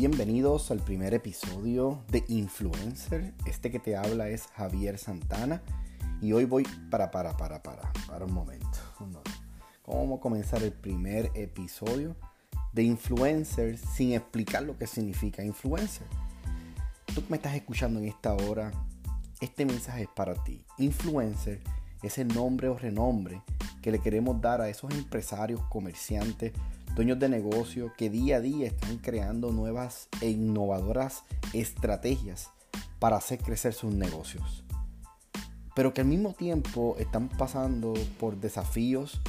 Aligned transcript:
Bienvenidos 0.00 0.70
al 0.70 0.78
primer 0.78 1.12
episodio 1.12 2.02
de 2.08 2.24
Influencer. 2.28 3.34
Este 3.44 3.70
que 3.70 3.78
te 3.78 3.96
habla 3.96 4.30
es 4.30 4.46
Javier 4.46 4.96
Santana 4.96 5.60
y 6.22 6.32
hoy 6.32 6.46
voy 6.46 6.66
para, 6.90 7.10
para, 7.10 7.36
para, 7.36 7.62
para, 7.62 7.92
para 8.08 8.24
un 8.24 8.32
momento. 8.32 8.78
¿Cómo 9.82 9.98
vamos 9.98 10.18
a 10.18 10.22
comenzar 10.22 10.62
el 10.62 10.72
primer 10.72 11.30
episodio 11.34 12.16
de 12.72 12.84
Influencer 12.84 13.76
sin 13.76 14.14
explicar 14.14 14.62
lo 14.62 14.78
que 14.78 14.86
significa 14.86 15.44
influencer? 15.44 16.06
Tú 17.14 17.22
que 17.22 17.28
me 17.28 17.36
estás 17.36 17.54
escuchando 17.54 18.00
en 18.00 18.06
esta 18.06 18.32
hora, 18.32 18.72
este 19.42 19.66
mensaje 19.66 20.04
es 20.04 20.08
para 20.16 20.32
ti. 20.44 20.64
Influencer 20.78 21.60
es 22.02 22.16
el 22.16 22.28
nombre 22.28 22.70
o 22.70 22.78
renombre 22.78 23.42
que 23.82 23.92
le 23.92 23.98
queremos 23.98 24.40
dar 24.40 24.62
a 24.62 24.70
esos 24.70 24.94
empresarios, 24.94 25.60
comerciantes, 25.68 26.54
dueños 26.94 27.18
de 27.18 27.28
negocio 27.28 27.92
que 27.96 28.10
día 28.10 28.36
a 28.36 28.40
día 28.40 28.66
están 28.66 28.98
creando 28.98 29.52
nuevas 29.52 30.08
e 30.20 30.30
innovadoras 30.30 31.24
estrategias 31.52 32.50
para 32.98 33.16
hacer 33.16 33.38
crecer 33.38 33.72
sus 33.72 33.92
negocios. 33.92 34.64
Pero 35.74 35.94
que 35.94 36.00
al 36.00 36.06
mismo 36.06 36.34
tiempo 36.34 36.96
están 36.98 37.28
pasando 37.28 37.94
por 38.18 38.36
desafíos, 38.36 39.20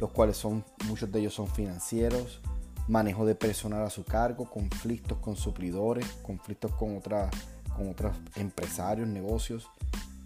los 0.00 0.10
cuales 0.10 0.36
son, 0.36 0.64
muchos 0.86 1.10
de 1.10 1.20
ellos 1.20 1.34
son 1.34 1.46
financieros, 1.46 2.40
manejo 2.88 3.24
de 3.24 3.34
personal 3.34 3.82
a 3.84 3.90
su 3.90 4.04
cargo, 4.04 4.50
conflictos 4.50 5.18
con 5.18 5.36
suplidores, 5.36 6.06
conflictos 6.22 6.72
con, 6.72 7.00
con 7.00 7.88
otros 7.90 8.16
empresarios, 8.36 9.08
negocios. 9.08 9.70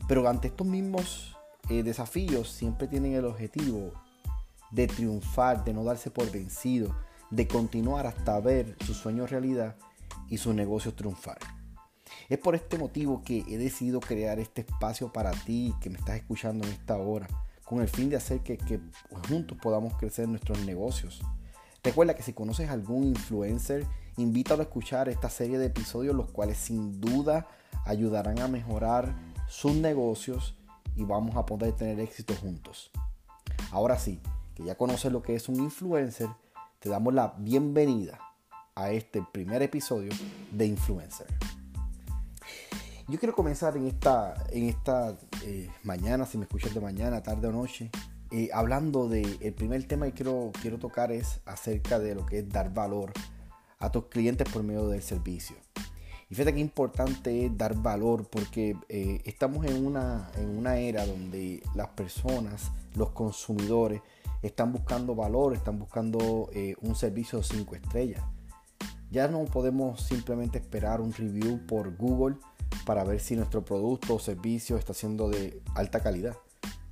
Pero 0.09 0.27
ante 0.29 0.49
estos 0.49 0.67
mismos 0.67 1.37
eh, 1.69 1.83
desafíos 1.83 2.51
siempre 2.51 2.89
tienen 2.89 3.13
el 3.13 3.27
objetivo 3.27 3.93
de 4.71 4.87
triunfar, 4.87 5.65
de 5.65 5.73
no 5.73 5.85
darse 5.85 6.11
por 6.11 6.31
vencido, 6.31 6.95
de 7.31 7.47
continuar 7.47 8.07
hasta 8.07 8.39
ver 8.41 8.77
su 8.85 8.95
sueño 8.95 9.27
realidad 9.27 9.77
y 10.29 10.39
su 10.39 10.53
negocio 10.53 10.95
triunfar. 10.95 11.39
Es 12.29 12.39
por 12.39 12.55
este 12.55 12.79
motivo 12.79 13.23
que 13.23 13.45
he 13.49 13.59
decidido 13.59 14.01
crear 14.01 14.39
este 14.39 14.63
espacio 14.63 15.13
para 15.13 15.31
ti 15.31 15.75
que 15.81 15.91
me 15.91 15.99
estás 15.99 16.17
escuchando 16.17 16.67
en 16.67 16.73
esta 16.73 16.97
hora, 16.97 17.27
con 17.65 17.81
el 17.81 17.89
fin 17.89 18.11
de 18.11 18.17
hacer 18.17 18.41
que, 18.41 18.59
que 18.59 18.81
juntos 19.29 19.59
podamos 19.61 19.95
crecer 19.97 20.29
nuestros 20.29 20.65
negocios. 20.65 21.23
Recuerda 21.83 22.15
que 22.15 22.23
si 22.23 22.33
conoces 22.33 22.69
algún 22.71 23.05
influencer, 23.05 23.87
invítalo 24.17 24.61
a 24.61 24.65
escuchar 24.65 25.09
esta 25.09 25.31
serie 25.31 25.59
de 25.59 25.67
episodios, 25.67 26.15
los 26.15 26.31
cuales 26.31 26.59
sin 26.59 27.01
duda 27.01 27.47
ayudarán 27.85 28.41
a 28.41 28.49
mejorar 28.49 29.15
sus 29.47 29.75
negocios 29.75 30.57
y 30.97 31.05
vamos 31.05 31.37
a 31.37 31.47
poder 31.47 31.73
tener 31.73 32.01
éxito 32.01 32.35
juntos. 32.35 32.91
Ahora 33.71 33.99
sí, 33.99 34.21
que 34.59 34.65
ya 34.65 34.75
conoces 34.75 35.13
lo 35.13 35.23
que 35.23 35.37
es 35.37 35.49
un 35.49 35.57
influencer, 35.61 36.29
te 36.81 36.89
damos 36.89 37.15
la 37.15 37.33
bienvenida 37.39 38.19
a 38.75 38.91
este 38.91 39.25
primer 39.33 39.63
episodio 39.63 40.11
de 40.51 40.67
Influencer. 40.67 41.29
Yo 43.07 43.19
quiero 43.21 43.37
comenzar 43.37 43.77
en 43.77 43.87
esta, 43.87 44.35
en 44.51 44.65
esta 44.65 45.17
eh, 45.45 45.71
mañana, 45.85 46.27
si 46.27 46.39
me 46.39 46.45
escuchas 46.45 46.75
de 46.75 46.81
mañana, 46.81 47.23
tarde 47.23 47.47
o 47.47 47.53
noche, 47.53 47.91
eh, 48.33 48.51
hablando 48.53 49.09
del 49.09 49.39
el 49.41 49.55
primer 49.55 49.87
tema 49.87 50.07
que 50.07 50.13
quiero, 50.13 50.51
quiero 50.61 50.79
tocar 50.79 51.13
es 51.13 51.41
acerca 51.47 52.01
de 52.01 52.17
lo 52.17 52.27
que 52.27 52.41
es 52.41 52.49
dar 52.49 52.75
valor 52.75 53.13
a 53.79 53.93
tus 53.93 54.07
clientes 54.07 54.49
por 54.53 54.65
medio 54.65 54.89
del 54.89 55.03
servicio. 55.03 55.57
Y 56.31 56.35
fíjate 56.35 56.55
que 56.55 56.61
importante 56.61 57.47
es 57.47 57.57
dar 57.57 57.77
valor 57.77 58.29
porque 58.29 58.77
eh, 58.89 59.23
estamos 59.25 59.65
en 59.67 59.87
una, 59.87 60.31
en 60.37 60.59
una 60.59 60.79
era 60.79 61.07
donde 61.07 61.63
las 61.77 61.89
personas, 61.91 62.73
los 62.97 63.11
consumidores, 63.11 64.03
están 64.43 64.73
buscando 64.73 65.15
valor, 65.15 65.55
están 65.55 65.79
buscando 65.79 66.49
eh, 66.53 66.75
un 66.81 66.95
servicio 66.95 67.39
de 67.39 67.45
5 67.45 67.75
estrellas. 67.75 68.23
Ya 69.11 69.29
no 69.29 69.45
podemos 69.45 70.03
simplemente 70.03 70.59
esperar 70.59 71.01
un 71.01 71.13
review 71.13 71.67
por 71.67 71.97
Google 71.97 72.37
para 72.85 73.05
ver 73.05 73.21
si 73.21 73.37
nuestro 73.37 73.65
producto 73.65 74.15
o 74.15 74.19
servicio 74.19 74.77
está 74.77 74.93
siendo 74.93 75.31
de 75.31 75.63
alta 75.75 76.01
calidad, 76.01 76.37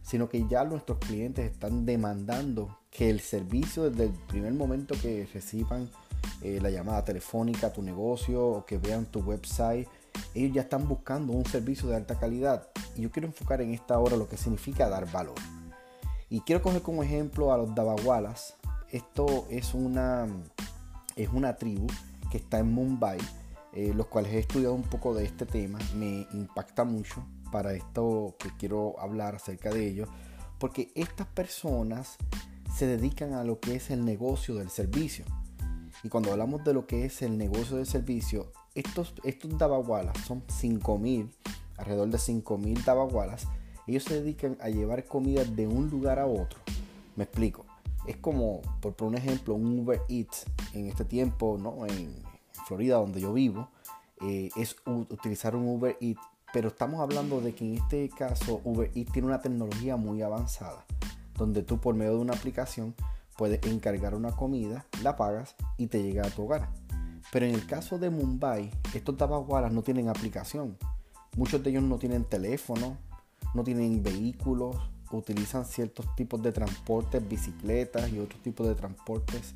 sino 0.03 0.29
que 0.29 0.47
ya 0.49 0.65
nuestros 0.65 0.99
clientes 0.99 1.51
están 1.51 1.85
demandando 1.85 2.79
que 2.91 3.11
el 3.11 3.21
servicio 3.21 3.91
desde 3.91 4.05
el 4.05 4.13
primer 4.27 4.55
momento 4.55 4.95
que 5.01 5.29
reciban 5.33 5.91
eh, 6.43 6.59
la 6.61 6.71
llamada 6.71 7.05
telefónica 7.05 7.69
a 7.69 7.73
tu 7.73 7.83
negocio 7.83 8.45
o 8.45 8.65
que 8.65 8.79
vean 8.79 9.07
tu 9.07 9.21
website, 9.21 9.89
ellos 10.35 10.55
ya 10.55 10.63
están 10.63 10.89
buscando 10.89 11.33
un 11.33 11.45
servicio 11.45 11.89
de 11.89 11.97
alta 11.97 12.19
calidad. 12.19 12.69
Y 12.95 13.03
yo 13.03 13.11
quiero 13.11 13.29
enfocar 13.29 13.61
en 13.61 13.73
esta 13.75 13.99
hora 13.99 14.17
lo 14.17 14.29
que 14.29 14.37
significa 14.37 14.89
dar 14.89 15.11
valor. 15.11 15.35
Y 16.29 16.41
quiero 16.41 16.63
coger 16.63 16.83
como 16.83 17.03
ejemplo 17.03 17.53
a 17.53 17.57
los 17.57 17.75
Dabawalas. 17.75 18.57
Esto 18.91 19.47
es 19.49 19.75
una, 19.75 20.27
es 21.15 21.29
una 21.29 21.57
tribu 21.57 21.87
que 22.31 22.39
está 22.39 22.59
en 22.59 22.73
Mumbai, 22.73 23.19
eh, 23.73 23.93
los 23.95 24.07
cuales 24.07 24.33
he 24.33 24.39
estudiado 24.41 24.75
un 24.75 24.83
poco 24.83 25.15
de 25.15 25.25
este 25.25 25.47
tema. 25.47 25.79
Me 25.95 26.27
impacta 26.33 26.85
mucho 26.85 27.25
para 27.53 27.75
esto 27.75 28.35
que 28.39 28.51
quiero 28.59 28.99
hablar 28.99 29.37
acerca 29.37 29.71
de 29.71 29.87
ellos, 29.87 30.09
porque 30.59 30.91
estas 30.97 31.29
personas 31.29 32.17
se 32.75 32.87
dedican 32.87 33.33
a 33.35 33.45
lo 33.45 33.61
que 33.61 33.77
es 33.77 33.91
el 33.91 34.05
negocio 34.05 34.57
del 34.57 34.71
servicio. 34.71 35.25
Y 36.03 36.09
cuando 36.09 36.33
hablamos 36.33 36.65
de 36.65 36.75
lo 36.75 36.87
que 36.87 37.05
es 37.05 37.23
el 37.23 37.39
negocio 37.39 37.77
del 37.77 37.87
servicio, 37.87 38.53
estos, 38.75 39.15
estos 39.23 39.57
Dabawalas 39.57 40.19
son 40.27 40.43
5.000, 40.47 41.31
alrededor 41.77 42.09
de 42.09 42.19
5.000 42.19 42.85
Dabawalas 42.85 43.47
ellos 43.87 44.05
se 44.05 44.21
dedican 44.21 44.57
a 44.61 44.69
llevar 44.69 45.05
comida 45.05 45.45
de 45.45 45.67
un 45.67 45.89
lugar 45.91 46.19
a 46.19 46.27
otro. 46.27 46.59
Me 47.15 47.25
explico. 47.25 47.65
Es 48.07 48.17
como, 48.17 48.61
por 48.81 48.95
un 49.01 49.17
ejemplo, 49.17 49.55
un 49.55 49.81
Uber 49.81 50.01
Eats 50.09 50.45
en 50.75 50.87
este 50.87 51.05
tiempo, 51.05 51.59
¿no? 51.61 51.87
En 51.87 52.15
Florida, 52.67 52.97
donde 52.97 53.21
yo 53.21 53.33
vivo, 53.33 53.69
eh, 54.21 54.51
es 54.57 54.77
utilizar 54.87 55.57
un 55.57 55.69
Uber 55.69 55.97
Eats. 56.01 56.21
Pero 56.53 56.69
estamos 56.69 57.01
hablando 57.01 57.41
de 57.41 57.55
que 57.55 57.65
en 57.65 57.75
este 57.75 58.09
caso 58.09 58.61
Uber 58.65 58.91
Eats 58.95 59.13
tiene 59.13 59.29
una 59.29 59.41
tecnología 59.41 59.97
muy 59.97 60.23
avanzada, 60.23 60.85
donde 61.37 61.63
tú 61.63 61.79
por 61.79 61.95
medio 61.95 62.13
de 62.13 62.21
una 62.21 62.35
aplicación 62.35 62.95
puedes 63.37 63.63
encargar 63.67 64.15
una 64.15 64.33
comida, 64.33 64.87
la 65.03 65.17
pagas 65.17 65.55
y 65.77 65.89
te 65.89 66.03
llega 66.03 66.27
a 66.27 66.31
tu 66.31 66.45
hogar. 66.45 66.71
Pero 67.33 67.47
en 67.47 67.55
el 67.55 67.67
caso 67.67 67.99
de 67.99 68.11
Mumbai, 68.11 68.71
estos 68.95 69.17
tabaguaras 69.17 69.73
no 69.73 69.83
tienen 69.83 70.09
aplicación. 70.09 70.79
Muchos 71.37 71.63
de 71.63 71.71
ellos 71.71 71.83
no 71.83 71.99
tienen 71.99 72.25
teléfono, 72.25 72.97
no 73.55 73.65
tienen 73.65 74.03
vehículos, 74.03 74.77
utilizan 75.11 75.65
ciertos 75.65 76.15
tipos 76.15 76.43
de 76.43 76.53
transportes, 76.53 77.27
bicicletas 77.27 78.11
y 78.13 78.19
otros 78.19 78.43
tipos 78.43 78.67
de 78.67 78.75
transportes 78.75 79.55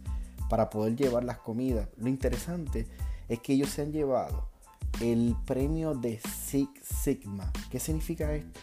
para 0.48 0.70
poder 0.70 0.96
llevar 0.96 1.24
las 1.24 1.38
comidas. 1.38 1.88
Lo 1.96 2.08
interesante 2.08 2.86
es 3.28 3.40
que 3.40 3.54
ellos 3.54 3.70
se 3.70 3.82
han 3.82 3.92
llevado 3.92 4.48
el 5.00 5.36
premio 5.46 5.94
de 5.94 6.20
Six 6.20 6.70
Sigma. 6.82 7.52
¿Qué 7.70 7.78
significa 7.78 8.34
esto? 8.34 8.60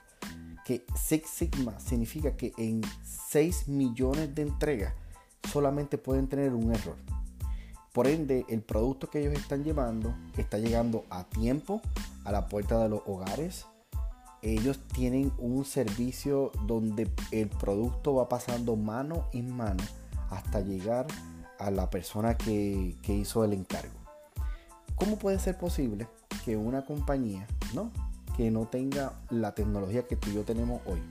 Que 0.66 0.86
Six 0.96 1.30
Sigma 1.30 1.80
significa 1.80 2.36
que 2.36 2.54
en 2.58 2.82
6 3.30 3.70
millones 3.70 4.36
de 4.36 4.42
entregas 4.42 4.94
solamente 5.52 5.98
pueden 5.98 6.28
tener 6.28 6.54
un 6.54 6.74
error. 6.74 6.98
Por 7.94 8.08
ende, 8.08 8.46
el 8.50 8.62
producto 8.62 9.10
que 9.10 9.22
ellos 9.22 9.34
están 9.34 9.64
llevando 9.64 10.14
está 10.38 10.60
llegando 10.60 11.06
a 11.10 11.24
tiempo 11.24 11.82
a 12.26 12.32
la 12.32 12.48
puerta 12.48 12.84
de 12.84 12.90
los 12.90 13.02
hogares, 13.06 13.66
ellos 14.54 14.80
tienen 14.94 15.32
un 15.38 15.66
servicio 15.66 16.52
donde 16.66 17.10
el 17.32 17.50
producto 17.50 18.16
va 18.16 18.30
pasando 18.30 18.76
mano 18.76 19.28
en 19.34 19.56
mano 19.56 19.84
hasta 20.30 20.62
llegar 20.62 21.08
a 21.60 21.72
la 21.72 21.90
persona 21.90 22.38
que, 22.38 22.96
hizo 23.08 23.44
el 23.44 23.54
encargo. 23.54 23.96
¿Cómo 24.96 25.18
puede 25.18 25.40
ser 25.40 25.58
posible 25.58 26.08
que 26.46 26.58
una 26.58 26.86
compañía 26.86 27.48
¿no? 27.74 27.92
que 28.36 28.52
no 28.52 28.68
tenga 28.68 29.14
la 29.30 29.54
tecnología 29.56 30.08
que 30.08 30.16
tú 30.16 30.30
y 30.30 30.36
yo 30.36 30.44
tenemos 30.44 30.82
hoy? 30.86 31.02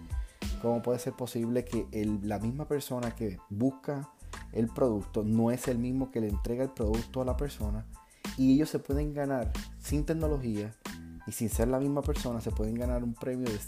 ¿Cómo 0.63 0.83
puede 0.83 0.99
ser 0.99 1.13
posible 1.13 1.65
que 1.65 1.87
la 2.23 2.39
misma 2.39 2.67
persona 2.67 3.15
que 3.15 3.39
busca 3.51 4.09
el 4.53 4.69
producto 4.69 5.23
no 5.25 5.51
es 5.51 5.69
el 5.69 5.79
mismo 5.79 6.11
que 6.11 6.21
le 6.21 6.29
entrega 6.29 6.65
el 6.65 6.71
producto 6.71 7.21
a 7.21 7.25
la 7.25 7.37
persona 7.37 7.85
y 8.37 8.55
ellos 8.55 8.71
se 8.71 8.79
pueden 8.79 9.15
ganar 9.15 9.53
sin 9.79 10.05
tecnología 10.05 10.75
y 11.27 11.33
sin 11.33 11.51
ser 11.51 11.69
la 11.69 11.81
misma 11.81 12.03
persona 12.03 12.41
se 12.41 12.53
pueden 12.53 12.75
ganar 12.75 13.03
un 13.03 13.15
premio 13.15 13.49
de, 13.49 13.59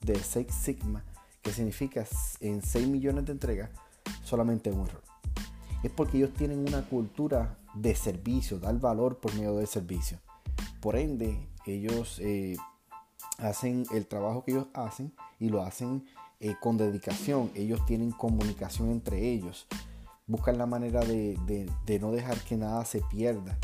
de 0.00 0.18
6 0.18 0.46
Sigma, 0.50 1.04
que 1.42 1.52
significa 1.52 2.06
en 2.40 2.62
6 2.62 2.88
millones 2.88 3.26
de 3.26 3.32
entregas 3.32 3.70
solamente 4.22 4.70
un 4.70 4.86
error. 4.86 5.02
Es 5.82 5.90
porque 5.90 6.16
ellos 6.16 6.32
tienen 6.32 6.60
una 6.60 6.82
cultura 6.82 7.58
de 7.74 7.94
servicio, 7.94 8.58
dar 8.58 8.78
valor 8.80 9.18
por 9.18 9.34
medio 9.34 9.56
del 9.56 9.66
servicio. 9.66 10.18
Por 10.80 10.96
ende, 10.96 11.48
ellos 11.66 12.18
eh, 12.20 12.56
hacen 13.38 13.84
el 13.92 14.06
trabajo 14.06 14.44
que 14.44 14.52
ellos 14.52 14.68
hacen 14.72 15.12
y 15.38 15.50
lo 15.50 15.62
hacen 15.62 16.06
eh, 16.40 16.54
con 16.60 16.78
dedicación. 16.78 17.50
Ellos 17.54 17.84
tienen 17.84 18.12
comunicación 18.12 18.90
entre 18.90 19.20
ellos. 19.30 19.66
Buscan 20.26 20.56
la 20.56 20.64
manera 20.64 21.00
de 21.04 21.98
no 22.00 22.12
dejar 22.12 22.38
que 22.40 22.56
nada 22.56 22.86
se 22.86 23.02
pierda. 23.02 23.58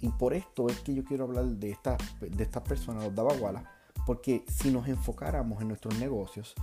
Y 0.00 0.08
por 0.08 0.34
esto 0.34 0.68
es 0.68 0.80
que 0.80 0.94
yo 0.94 1.04
quiero 1.04 1.24
hablar 1.24 1.44
de 1.44 1.70
estas 1.70 1.98
de 2.20 2.42
estas 2.42 2.62
personas, 2.62 3.04
los 3.04 3.14
Dabagualas, 3.14 3.64
porque 4.06 4.44
si 4.48 4.70
nos 4.70 4.88
enfocáramos 4.88 5.60
en 5.60 5.68
nuestros 5.68 5.98
negocios, 5.98 6.54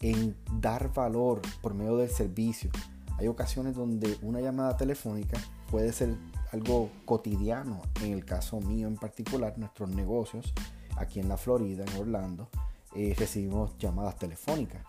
en 0.00 0.36
dar 0.60 0.92
valor 0.92 1.40
por 1.62 1.74
medio 1.74 1.96
del 1.96 2.10
servicio, 2.10 2.70
hay 3.18 3.28
ocasiones 3.28 3.74
donde 3.74 4.18
una 4.22 4.40
llamada 4.40 4.76
telefónica 4.76 5.38
puede 5.70 5.92
ser 5.92 6.16
algo 6.52 6.90
cotidiano. 7.04 7.80
En 8.02 8.12
el 8.12 8.24
caso 8.24 8.60
mío 8.60 8.88
en 8.88 8.96
particular, 8.96 9.58
nuestros 9.58 9.90
negocios 9.90 10.52
aquí 10.96 11.20
en 11.20 11.28
la 11.28 11.36
Florida, 11.36 11.84
en 11.84 12.00
Orlando, 12.00 12.48
eh, 12.94 13.14
recibimos 13.16 13.76
llamadas 13.78 14.16
telefónicas. 14.16 14.84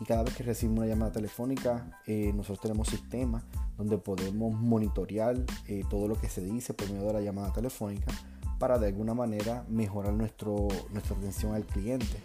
Y 0.00 0.06
cada 0.06 0.22
vez 0.22 0.34
que 0.34 0.42
recibimos 0.42 0.78
una 0.78 0.86
llamada 0.86 1.12
telefónica, 1.12 2.00
eh, 2.06 2.32
nosotros 2.34 2.60
tenemos 2.60 2.88
sistemas 2.88 3.44
donde 3.76 3.98
podemos 3.98 4.54
monitorear 4.54 5.36
eh, 5.68 5.84
todo 5.90 6.08
lo 6.08 6.18
que 6.18 6.28
se 6.30 6.40
dice 6.40 6.72
por 6.72 6.90
medio 6.90 7.08
de 7.08 7.12
la 7.12 7.20
llamada 7.20 7.52
telefónica 7.52 8.10
para 8.58 8.78
de 8.78 8.88
alguna 8.88 9.12
manera 9.12 9.64
mejorar 9.68 10.14
nuestro, 10.14 10.68
nuestra 10.90 11.16
atención 11.16 11.54
al 11.54 11.66
cliente. 11.66 12.16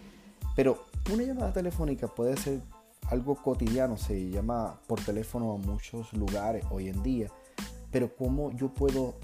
Pero 0.55 0.85
una 1.13 1.23
llamada 1.23 1.51
telefónica 1.51 2.07
puede 2.07 2.37
ser 2.37 2.61
algo 3.09 3.35
cotidiano, 3.35 3.97
se 3.97 4.29
llama 4.29 4.79
por 4.87 5.03
teléfono 5.03 5.53
a 5.53 5.57
muchos 5.57 6.13
lugares 6.13 6.65
hoy 6.71 6.87
en 6.87 7.03
día, 7.03 7.29
pero 7.91 8.15
cómo 8.15 8.51
yo 8.51 8.73
puedo 8.73 9.15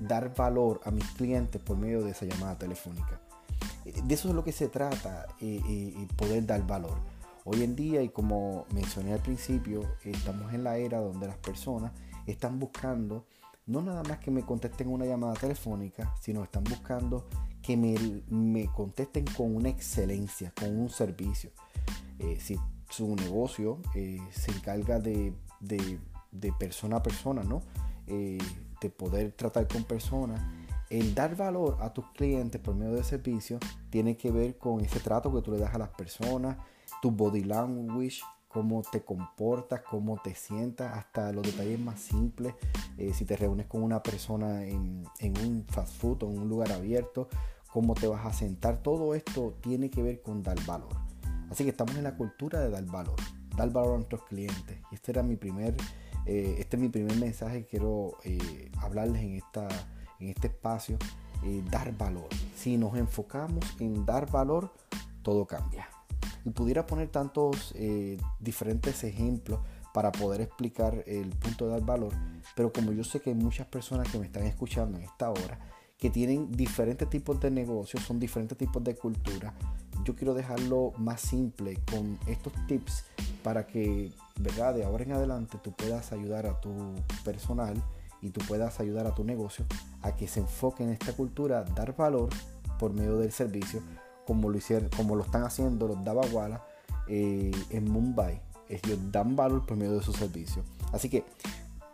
dar 0.00 0.34
valor 0.34 0.80
a 0.84 0.90
mis 0.92 1.04
clientes 1.12 1.60
por 1.60 1.76
medio 1.76 2.02
de 2.02 2.12
esa 2.12 2.24
llamada 2.24 2.56
telefónica. 2.56 3.20
De 3.84 4.14
eso 4.14 4.28
es 4.28 4.34
lo 4.34 4.44
que 4.44 4.52
se 4.52 4.68
trata, 4.68 5.26
poder 6.16 6.46
dar 6.46 6.66
valor. 6.66 7.15
Hoy 7.48 7.62
en 7.62 7.76
día, 7.76 8.02
y 8.02 8.08
como 8.08 8.66
mencioné 8.74 9.12
al 9.12 9.20
principio, 9.20 9.82
estamos 10.02 10.52
en 10.52 10.64
la 10.64 10.78
era 10.78 10.98
donde 10.98 11.28
las 11.28 11.36
personas 11.36 11.92
están 12.26 12.58
buscando 12.58 13.24
no 13.66 13.82
nada 13.82 14.02
más 14.02 14.18
que 14.18 14.32
me 14.32 14.42
contesten 14.42 14.88
una 14.88 15.04
llamada 15.06 15.34
telefónica, 15.34 16.12
sino 16.20 16.42
están 16.42 16.64
buscando 16.64 17.28
que 17.62 17.76
me, 17.76 18.68
contesten 18.74 19.24
con 19.36 19.54
una 19.54 19.68
excelencia, 19.68 20.52
con 20.58 20.76
un 20.76 20.90
servicio. 20.90 21.50
Eh, 22.18 22.38
si 22.40 22.58
su 22.90 23.14
negocio 23.14 23.78
eh, 23.94 24.18
se 24.32 24.50
encarga 24.50 24.98
de, 24.98 25.32
persona 26.58 26.96
a 26.96 27.02
persona, 27.04 27.44
¿no? 27.44 27.62
Eh, 28.08 28.38
de 28.80 28.90
poder 28.90 29.30
tratar 29.32 29.68
con 29.68 29.84
personas, 29.84 30.42
el 30.90 31.14
dar 31.14 31.36
valor 31.36 31.78
a 31.80 31.92
tus 31.92 32.10
clientes 32.10 32.60
por 32.60 32.74
medio 32.74 32.94
de 32.94 33.04
servicio 33.04 33.60
tiene 33.90 34.16
que 34.16 34.32
ver 34.32 34.58
con 34.58 34.80
ese 34.80 34.98
trato 34.98 35.32
que 35.32 35.42
tú 35.42 35.52
le 35.52 35.58
das 35.58 35.76
a 35.76 35.78
las 35.78 35.90
personas, 35.90 36.56
tu 37.00 37.10
body 37.10 37.44
language, 37.44 38.20
cómo 38.56 38.80
te 38.80 39.02
comportas, 39.02 39.82
cómo 39.82 40.16
te 40.16 40.34
sientas, 40.34 40.96
hasta 40.96 41.30
los 41.30 41.44
detalles 41.44 41.78
más 41.78 42.00
simples. 42.00 42.54
Eh, 42.96 43.12
si 43.12 43.26
te 43.26 43.36
reúnes 43.36 43.66
con 43.66 43.82
una 43.82 44.02
persona 44.02 44.64
en, 44.64 45.04
un 45.44 45.66
fast 45.68 45.94
food 45.96 46.22
o 46.22 46.30
en 46.30 46.38
un 46.38 46.48
lugar 46.48 46.72
abierto, 46.72 47.28
cómo 47.70 47.92
te 47.92 48.06
vas 48.06 48.24
a 48.24 48.32
sentar, 48.32 48.82
todo 48.82 49.14
esto 49.14 49.58
tiene 49.60 49.90
que 49.90 50.02
ver 50.02 50.22
con 50.22 50.42
dar 50.42 50.58
valor. 50.64 50.94
Así 51.50 51.64
que 51.64 51.70
estamos 51.70 51.96
en 51.96 52.04
la 52.04 52.16
cultura 52.16 52.60
de 52.60 52.70
dar 52.70 52.84
valor, 52.86 53.16
dar 53.54 53.70
valor 53.70 53.92
a 53.92 53.96
nuestros 53.96 54.24
clientes. 54.24 54.78
Y 54.90 54.94
este 54.94 55.12
era 55.12 55.22
mi 55.22 55.36
primer, 55.36 55.76
eh, 56.24 56.56
este 56.58 56.76
es 56.76 56.82
mi 56.82 56.88
primer 56.88 57.16
mensaje 57.16 57.60
que 57.60 57.66
quiero 57.66 58.16
eh, 58.24 58.70
hablarles 58.78 59.22
en, 59.22 59.34
esta, 59.34 59.68
en 60.18 60.28
este 60.30 60.46
espacio, 60.46 60.96
dar 61.70 61.94
valor. 61.96 62.28
Si 62.56 62.78
nos 62.78 62.96
enfocamos 62.96 63.64
en 63.78 64.06
dar 64.06 64.30
valor, 64.30 64.72
todo 65.22 65.46
cambia 65.46 65.86
y 66.46 66.50
pudiera 66.50 66.86
poner 66.86 67.08
tantos 67.08 67.72
eh, 67.74 68.16
diferentes 68.38 69.02
ejemplos 69.02 69.58
para 69.92 70.12
poder 70.12 70.40
explicar 70.40 71.02
el 71.06 71.28
punto 71.30 71.66
de 71.66 71.72
dar 71.72 71.84
valor, 71.84 72.12
pero 72.54 72.72
como 72.72 72.92
yo 72.92 73.02
sé 73.02 73.20
que 73.20 73.30
hay 73.30 73.36
muchas 73.36 73.66
personas 73.66 74.08
que 74.08 74.18
me 74.18 74.26
están 74.26 74.44
escuchando 74.44 74.96
en 74.96 75.04
esta 75.04 75.28
hora, 75.28 75.58
que 75.98 76.08
tienen 76.08 76.52
diferentes 76.52 77.10
tipos 77.10 77.40
de 77.40 77.50
negocios, 77.50 78.04
son 78.04 78.20
diferentes 78.20 78.56
tipos 78.56 78.84
de 78.84 78.94
cultura, 78.94 79.54
yo 80.04 80.14
quiero 80.14 80.34
dejarlo 80.34 80.92
más 80.98 81.20
simple 81.20 81.78
con 81.90 82.16
estos 82.28 82.52
tips 82.68 83.06
para 83.42 83.66
que, 83.66 84.12
¿verdad? 84.38 84.74
De 84.74 84.84
ahora 84.84 85.02
en 85.02 85.12
adelante 85.12 85.58
tú 85.60 85.72
puedas 85.72 86.12
ayudar 86.12 86.46
a 86.46 86.60
tu 86.60 86.94
personal 87.24 87.82
y 88.22 88.30
tú 88.30 88.40
puedas 88.46 88.78
ayudar 88.78 89.08
a 89.08 89.14
tu 89.14 89.24
negocio 89.24 89.64
a 90.02 90.14
que 90.14 90.28
se 90.28 90.40
enfoque 90.40 90.84
en 90.84 90.90
esta 90.90 91.12
cultura, 91.12 91.64
dar 91.64 91.96
valor 91.96 92.28
por 92.78 92.92
medio 92.92 93.18
del 93.18 93.32
servicio, 93.32 93.82
como 94.26 94.50
lo, 94.50 94.58
hicieron, 94.58 94.88
como 94.90 95.14
lo 95.14 95.22
están 95.22 95.44
haciendo 95.44 95.88
los 95.88 96.02
Dabawala 96.04 96.64
eh, 97.08 97.52
en 97.70 97.90
Mumbai. 97.90 98.42
Ellos 98.68 98.98
dan 99.12 99.36
valor 99.36 99.64
por 99.64 99.76
medio 99.76 99.94
de 99.94 100.02
su 100.02 100.12
servicio. 100.12 100.64
Así 100.92 101.08
que 101.08 101.24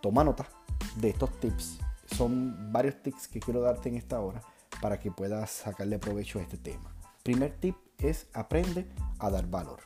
toma 0.00 0.24
nota 0.24 0.48
de 0.96 1.10
estos 1.10 1.38
tips. 1.40 1.78
Son 2.06 2.72
varios 2.72 3.02
tips 3.02 3.28
que 3.28 3.40
quiero 3.40 3.60
darte 3.60 3.88
en 3.88 3.96
esta 3.96 4.20
hora 4.20 4.42
para 4.80 4.98
que 4.98 5.10
puedas 5.10 5.50
sacarle 5.50 5.98
provecho 5.98 6.38
a 6.38 6.42
este 6.42 6.56
tema. 6.56 6.94
Primer 7.22 7.52
tip 7.52 7.76
es 7.98 8.26
aprende 8.32 8.88
a 9.18 9.30
dar 9.30 9.46
valor. 9.48 9.80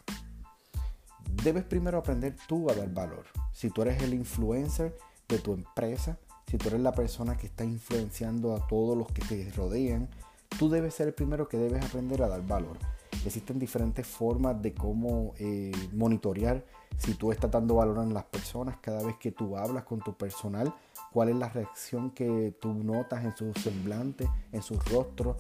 Debes 1.43 1.65
primero 1.65 1.99
aprender 1.99 2.37
tú 2.49 2.71
a 2.71 2.75
dar 2.75 2.93
valor. 2.93 3.27
Si 3.53 3.71
tú 3.71 3.83
eres 3.83 4.03
el 4.03 4.15
influencer 4.15 4.97
de 5.29 5.39
tu 5.39 5.53
empresa, 5.53 6.19
si 6.47 6.57
tú 6.57 6.69
eres 6.69 6.81
la 6.81 6.93
persona 6.93 7.37
que 7.37 7.47
está 7.47 7.65
influenciando 7.65 8.55
a 8.55 8.67
todos 8.67 8.97
los 8.97 9.09
que 9.09 9.23
te 9.23 9.51
rodean, 9.53 10.09
tú 10.58 10.69
debes 10.69 10.94
ser 10.94 11.08
el 11.08 11.14
primero 11.14 11.49
que 11.49 11.56
debes 11.56 11.85
aprender 11.85 12.23
a 12.23 12.29
dar 12.29 12.47
valor. 12.47 12.79
Existen 13.25 13.58
diferentes 13.58 14.06
formas 14.06 14.61
de 14.62 14.73
cómo 14.73 15.35
eh, 15.38 15.73
monitorear 15.93 16.64
si 16.99 17.14
tú 17.14 17.32
estás 17.32 17.50
dando 17.50 17.76
valor 17.76 17.99
a 17.99 18.05
las 18.05 18.25
personas 18.25 18.76
cada 18.81 19.03
vez 19.03 19.17
que 19.17 19.32
tú 19.32 19.56
hablas 19.56 19.85
con 19.85 20.00
tu 20.00 20.14
personal, 20.14 20.73
cuál 21.12 21.31
es 21.31 21.37
la 21.37 21.49
reacción 21.49 22.11
que 22.11 22.55
tú 22.61 22.73
notas 22.73 23.25
en 23.25 23.37
su 23.37 23.53
semblante, 23.55 24.29
en 24.53 24.62
su 24.62 24.79
rostro. 24.79 25.37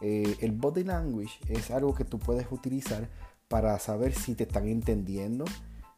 Eh, 0.00 0.36
el 0.40 0.52
body 0.52 0.84
language 0.84 1.38
es 1.48 1.70
algo 1.70 1.94
que 1.94 2.04
tú 2.04 2.18
puedes 2.18 2.46
utilizar 2.50 3.08
para 3.48 3.78
saber 3.78 4.14
si 4.14 4.34
te 4.34 4.44
están 4.44 4.68
entendiendo, 4.68 5.44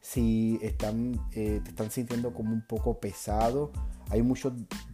si 0.07 0.57
están, 0.61 1.19
eh, 1.33 1.59
te 1.61 1.71
están 1.71 1.91
sintiendo 1.91 2.33
como 2.33 2.53
un 2.53 2.61
poco 2.61 2.97
pesado. 2.97 3.73
Hay 4.09 4.21
muchos 4.21 4.53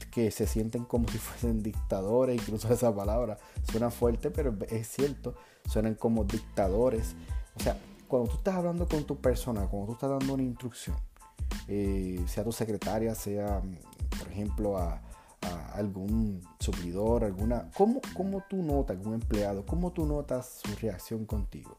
que 0.10 0.32
se 0.32 0.48
sienten 0.48 0.86
como 0.86 1.08
si 1.12 1.20
fuesen 1.20 1.62
dictadores, 1.62 2.42
incluso 2.42 2.74
esa 2.74 2.94
palabra 2.96 3.38
suena 3.70 3.92
fuerte, 3.92 4.32
pero 4.32 4.58
es 4.70 4.88
cierto, 4.88 5.36
suenan 5.72 5.94
como 5.94 6.24
dictadores. 6.24 7.16
O 7.56 7.60
sea, 7.60 7.78
cuando 8.08 8.30
tú 8.30 8.38
estás 8.38 8.56
hablando 8.56 8.88
con 8.88 9.04
tu 9.04 9.18
persona, 9.18 9.68
cuando 9.68 9.88
tú 9.88 9.94
estás 9.94 10.10
dando 10.10 10.34
una 10.34 10.44
instrucción, 10.44 10.96
eh, 11.68 12.20
sea 12.26 12.44
tu 12.44 12.52
secretaria, 12.52 13.14
sea, 13.14 13.62
por 14.18 14.32
ejemplo, 14.32 14.78
a, 14.78 15.02
algún 15.74 16.42
suplidor, 16.60 17.26
alguna... 17.26 17.70
¿cómo, 17.76 18.00
¿Cómo 18.16 18.44
tú 18.50 18.64
notas, 18.64 18.96
algún 18.96 19.16
empleado, 19.16 19.66
cómo 19.66 19.92
tú 19.92 20.06
notas 20.06 20.62
su 20.64 20.74
reacción 20.78 21.26
contigo? 21.26 21.78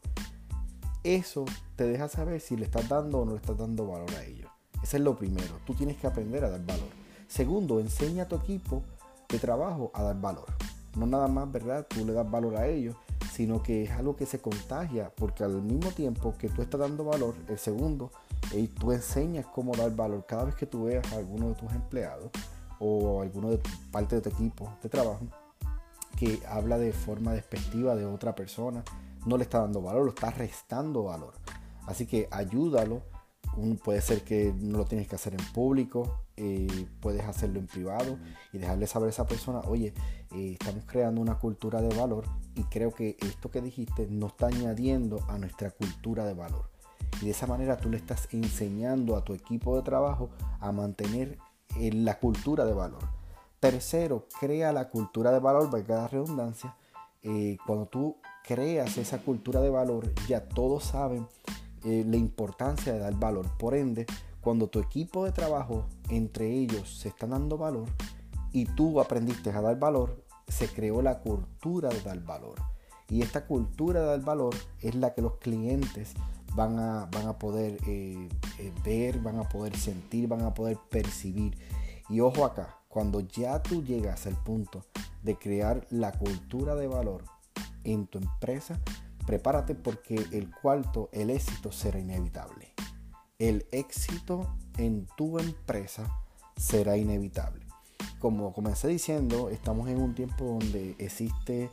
Eso 1.05 1.45
te 1.75 1.83
deja 1.83 2.07
saber 2.07 2.41
si 2.41 2.57
le 2.57 2.65
estás 2.65 2.89
dando 2.89 3.19
o 3.19 3.25
no 3.25 3.33
le 3.33 3.37
estás 3.37 3.55
dando 3.55 3.85
valor 3.85 4.09
a 4.15 4.23
ellos. 4.23 4.49
Eso 4.81 4.97
es 4.97 5.03
lo 5.03 5.15
primero. 5.15 5.59
Tú 5.63 5.75
tienes 5.75 5.97
que 5.97 6.07
aprender 6.07 6.43
a 6.43 6.49
dar 6.49 6.65
valor. 6.65 6.87
Segundo, 7.27 7.79
enseña 7.79 8.23
a 8.23 8.27
tu 8.27 8.35
equipo 8.37 8.81
de 9.29 9.37
trabajo 9.37 9.91
a 9.93 10.01
dar 10.01 10.19
valor. 10.19 10.47
No 10.95 11.05
nada 11.05 11.27
más, 11.27 11.51
¿verdad? 11.51 11.85
Tú 11.87 12.07
le 12.07 12.13
das 12.13 12.27
valor 12.27 12.55
a 12.55 12.65
ellos, 12.65 12.95
sino 13.31 13.61
que 13.61 13.83
es 13.83 13.91
algo 13.91 14.15
que 14.15 14.25
se 14.25 14.39
contagia, 14.39 15.11
porque 15.15 15.43
al 15.43 15.61
mismo 15.61 15.91
tiempo 15.91 16.33
que 16.39 16.49
tú 16.49 16.63
estás 16.63 16.79
dando 16.79 17.05
valor, 17.05 17.35
el 17.49 17.59
segundo, 17.59 18.09
y 18.51 18.67
tú 18.67 18.91
enseñas 18.91 19.45
cómo 19.45 19.75
dar 19.75 19.95
valor. 19.95 20.25
Cada 20.27 20.45
vez 20.45 20.55
que 20.55 20.65
tú 20.65 20.85
veas 20.85 21.05
a 21.13 21.17
alguno 21.17 21.49
de 21.49 21.53
tus 21.53 21.71
empleados 21.71 22.31
o 22.79 23.19
a 23.19 23.23
alguno 23.25 23.51
de 23.51 23.59
parte 23.91 24.15
de 24.15 24.21
tu 24.23 24.29
equipo 24.29 24.75
de 24.81 24.89
trabajo 24.89 25.27
que 26.17 26.39
habla 26.47 26.79
de 26.79 26.93
forma 26.93 27.33
despectiva 27.33 27.95
de 27.95 28.07
otra 28.07 28.33
persona, 28.33 28.83
no 29.25 29.37
le 29.37 29.43
está 29.43 29.59
dando 29.59 29.81
valor, 29.81 30.03
lo 30.03 30.09
está 30.09 30.31
restando 30.31 31.03
valor. 31.03 31.33
Así 31.87 32.05
que 32.05 32.27
ayúdalo 32.31 33.03
puede 33.83 34.01
ser 34.01 34.23
que 34.23 34.53
no 34.57 34.79
lo 34.79 34.85
tienes 34.85 35.07
que 35.07 35.15
hacer 35.15 35.33
en 35.33 35.53
público, 35.53 36.25
eh, 36.35 36.87
puedes 36.99 37.23
hacerlo 37.23 37.59
en 37.59 37.67
privado 37.67 38.17
y 38.51 38.57
dejarle 38.57 38.87
saber 38.87 39.07
a 39.07 39.09
esa 39.11 39.25
persona, 39.25 39.61
oye, 39.61 39.93
eh, 40.31 40.57
estamos 40.59 40.83
creando 40.85 41.21
una 41.21 41.39
cultura 41.39 41.81
de 41.81 41.95
valor 41.95 42.25
y 42.55 42.63
creo 42.63 42.91
que 42.91 43.17
esto 43.21 43.49
que 43.49 43.61
dijiste 43.61 44.07
nos 44.07 44.31
está 44.31 44.47
añadiendo 44.47 45.19
a 45.29 45.37
nuestra 45.37 45.71
cultura 45.71 46.25
de 46.25 46.33
valor. 46.33 46.69
Y 47.21 47.25
de 47.25 47.31
esa 47.31 47.47
manera 47.47 47.77
tú 47.77 47.89
le 47.89 47.97
estás 47.97 48.27
enseñando 48.31 49.15
a 49.15 49.23
tu 49.23 49.33
equipo 49.33 49.75
de 49.77 49.83
trabajo 49.83 50.29
a 50.59 50.71
mantener 50.73 51.37
eh, 51.79 51.91
la 51.93 52.19
cultura 52.19 52.65
de 52.65 52.73
valor. 52.73 53.03
Tercero, 53.61 54.27
crea 54.39 54.73
la 54.73 54.89
cultura 54.89 55.31
de 55.31 55.39
valor, 55.39 55.71
valga 55.71 55.95
la 55.95 56.07
redundancia. 56.07 56.75
cuando 57.65 57.87
tú 57.87 58.17
creas 58.45 58.97
esa 58.97 59.19
cultura 59.19 59.59
de 59.59 59.69
valor, 59.69 60.13
ya 60.27 60.41
todos 60.47 60.85
saben 60.85 61.27
eh, 61.83 62.05
la 62.07 62.17
importancia 62.17 62.93
de 62.93 62.99
dar 62.99 63.15
valor. 63.15 63.47
Por 63.57 63.75
ende, 63.75 64.05
cuando 64.41 64.67
tu 64.67 64.79
equipo 64.79 65.25
de 65.25 65.31
trabajo, 65.31 65.85
entre 66.09 66.51
ellos, 66.51 66.99
se 66.99 67.09
están 67.09 67.31
dando 67.31 67.57
valor 67.57 67.89
y 68.51 68.65
tú 68.65 68.99
aprendiste 69.01 69.49
a 69.49 69.61
dar 69.61 69.79
valor, 69.79 70.23
se 70.47 70.67
creó 70.67 71.01
la 71.01 71.19
cultura 71.19 71.89
de 71.89 72.01
dar 72.01 72.23
valor. 72.23 72.55
Y 73.09 73.21
esta 73.21 73.45
cultura 73.45 74.01
de 74.01 74.07
dar 74.07 74.21
valor 74.21 74.55
es 74.81 74.95
la 74.95 75.13
que 75.13 75.21
los 75.21 75.37
clientes 75.37 76.13
van 76.55 76.79
a, 76.79 77.07
van 77.11 77.27
a 77.27 77.37
poder 77.37 77.77
eh, 77.87 78.29
eh, 78.59 78.73
ver, 78.83 79.19
van 79.19 79.39
a 79.39 79.49
poder 79.49 79.75
sentir, 79.75 80.27
van 80.27 80.41
a 80.41 80.53
poder 80.53 80.77
percibir. 80.89 81.57
Y 82.09 82.19
ojo 82.19 82.45
acá, 82.45 82.77
cuando 82.87 83.19
ya 83.19 83.61
tú 83.61 83.83
llegas 83.83 84.25
al 84.27 84.35
punto 84.43 84.85
de 85.23 85.35
crear 85.35 85.85
la 85.89 86.11
cultura 86.11 86.75
de 86.75 86.87
valor 86.87 87.34
en 87.85 88.07
tu 88.07 88.17
empresa, 88.17 88.79
Prepárate 89.25 89.73
porque 89.73 90.15
el 90.31 90.51
cuarto, 90.51 91.09
el 91.11 91.31
éxito 91.31 91.71
será 91.71 91.99
inevitable. 91.99 92.73
El 93.39 93.65
éxito 93.71 94.55
en 94.77 95.07
tu 95.17 95.39
empresa 95.39 96.07
será 96.55 96.95
inevitable. 96.95 97.65
Como 98.19 98.53
comencé 98.53 98.87
diciendo, 98.87 99.49
estamos 99.49 99.89
en 99.89 99.99
un 99.99 100.13
tiempo 100.13 100.45
donde 100.45 100.95
existe 100.99 101.71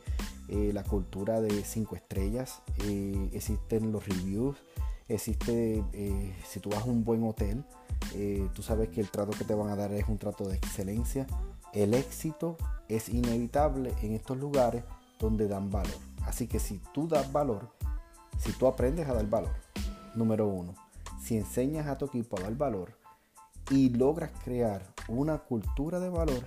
eh, 0.49 0.71
la 0.73 0.83
cultura 0.83 1.41
de 1.41 1.63
cinco 1.63 1.95
estrellas, 1.95 2.61
eh, 2.85 3.29
existen 3.33 3.91
los 3.91 4.07
reviews, 4.07 4.57
existe, 5.07 5.83
eh, 5.93 6.35
si 6.45 6.59
tú 6.59 6.69
vas 6.69 6.81
a 6.81 6.85
un 6.85 7.03
buen 7.03 7.23
hotel, 7.23 7.63
tú 8.53 8.61
sabes 8.61 8.89
que 8.89 8.99
el 8.99 9.09
trato 9.09 9.31
que 9.31 9.45
te 9.45 9.55
van 9.55 9.69
a 9.69 9.75
dar 9.75 9.91
es 9.93 10.07
un 10.07 10.17
trato 10.17 10.47
de 10.47 10.57
excelencia. 10.57 11.25
El 11.71 11.93
éxito 11.93 12.57
es 12.87 13.09
inevitable 13.09 13.93
en 14.03 14.13
estos 14.13 14.37
lugares 14.37 14.83
donde 15.19 15.47
dan 15.47 15.69
valor. 15.69 15.97
Así 16.25 16.47
que 16.47 16.59
si 16.59 16.79
tú 16.93 17.07
das 17.07 17.31
valor, 17.31 17.69
si 18.37 18.51
tú 18.53 18.67
aprendes 18.67 19.07
a 19.07 19.13
dar 19.13 19.29
valor, 19.29 19.55
número 20.15 20.47
uno, 20.47 20.73
si 21.21 21.37
enseñas 21.37 21.87
a 21.87 21.97
tu 21.97 22.05
equipo 22.05 22.37
a 22.37 22.43
dar 22.43 22.55
valor 22.55 22.97
y 23.69 23.89
logras 23.89 24.31
crear 24.43 24.93
una 25.07 25.37
cultura 25.37 25.99
de 25.99 26.09
valor, 26.09 26.43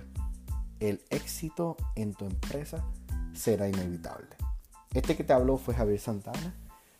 el 0.79 1.01
éxito 1.09 1.77
en 1.95 2.13
tu 2.13 2.25
empresa 2.25 2.85
será 3.33 3.67
inevitable. 3.67 4.29
Este 4.93 5.15
que 5.15 5.23
te 5.23 5.33
habló 5.33 5.57
fue 5.57 5.73
Javier 5.73 5.99
Santana. 5.99 6.55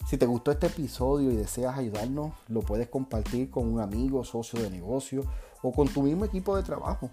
Si 0.08 0.18
te 0.18 0.26
gustó 0.26 0.52
este 0.52 0.68
episodio 0.68 1.32
y 1.32 1.36
deseas 1.36 1.78
ayudarnos, 1.78 2.34
lo 2.48 2.62
puedes 2.62 2.88
compartir 2.88 3.50
con 3.50 3.68
un 3.68 3.82
amigo, 3.82 4.24
socio 4.24 4.62
de 4.62 4.70
negocio 4.70 5.24
o 5.62 5.72
con 5.72 5.88
tu 5.88 6.02
mismo 6.02 6.26
equipo 6.26 6.56
de 6.56 6.64
trabajo. 6.64 7.10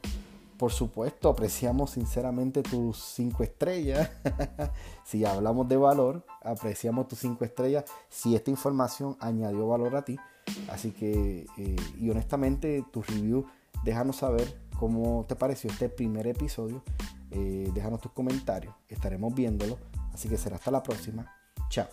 Por 0.59 0.71
supuesto, 0.73 1.29
apreciamos 1.29 1.91
sinceramente 1.91 2.63
tus 2.63 2.99
cinco 2.99 3.43
estrellas. 3.43 4.11
si 5.05 5.25
hablamos 5.25 5.69
de 5.69 5.77
valor, 5.77 6.25
apreciamos 6.43 7.09
tus 7.09 7.19
cinco 7.19 7.45
estrellas. 7.45 7.85
Si 8.09 8.37
esta 8.37 8.51
información 8.51 9.17
añadió 9.21 9.67
valor 9.67 9.97
a 9.97 10.05
ti. 10.05 10.19
Así 10.69 10.93
que, 10.93 11.47
eh, 11.59 11.77
y 11.99 12.11
honestamente, 12.11 12.85
tu 12.93 13.03
review, 13.03 13.47
déjanos 13.83 14.17
saber 14.17 14.61
cómo 14.79 15.25
te 15.27 15.35
pareció 15.35 15.71
este 15.71 15.89
primer 15.89 16.27
episodio. 16.27 16.83
Eh, 17.31 17.71
déjanos 17.75 18.01
tus 18.01 18.13
comentarios. 18.13 18.75
Estaremos 18.89 19.35
viéndolo. 19.35 19.79
Así 20.13 20.29
que 20.29 20.37
será 20.37 20.57
hasta 20.57 20.71
la 20.71 20.83
próxima. 20.83 21.35
Chao. 21.69 21.89